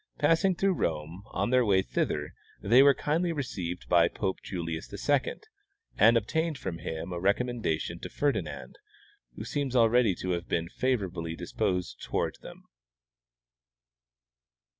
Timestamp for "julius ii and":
4.41-6.17